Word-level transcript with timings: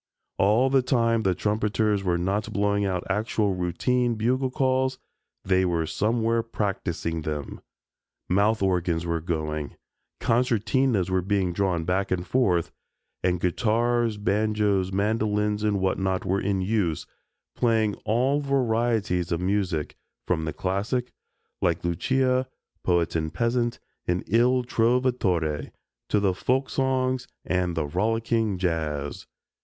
All 0.39 0.71
the 0.71 0.81
time 0.81 1.21
the 1.21 1.35
trumpeters 1.35 2.03
were 2.03 2.17
not 2.17 2.51
blowing 2.51 2.85
out 2.85 3.03
actual 3.07 3.53
routine 3.53 4.15
bugle 4.15 4.49
calls, 4.49 4.97
they 5.45 5.63
were 5.63 5.85
somewhere 5.85 6.41
practicing 6.41 7.21
them. 7.21 7.61
Mouth 8.27 8.63
organs 8.63 9.05
were 9.05 9.21
going, 9.21 9.75
concertinas 10.19 11.11
were 11.11 11.21
being 11.21 11.53
drawn 11.53 11.85
back 11.85 12.09
and 12.09 12.25
forth, 12.25 12.71
and 13.21 13.39
guitars, 13.39 14.17
banjos, 14.17 14.91
mandolins 14.91 15.63
and 15.63 15.79
whatnot 15.79 16.25
were 16.25 16.41
in 16.41 16.61
use 16.61 17.05
playing 17.55 17.93
all 18.03 18.39
varieties 18.39 19.31
of 19.31 19.39
music, 19.39 19.95
from 20.25 20.45
the 20.45 20.51
classic, 20.53 21.11
like 21.61 21.83
"Lucia," 21.85 22.47
"Poet 22.83 23.15
and 23.15 23.31
Peasant," 23.35 23.79
and 24.07 24.23
"Il 24.27 24.63
Trovatore" 24.63 25.69
to 26.09 26.19
the 26.19 26.33
folksongs 26.33 27.27
and 27.45 27.75
the 27.77 27.85
rollicking 27.85 28.57
"Jazz." 28.57 29.27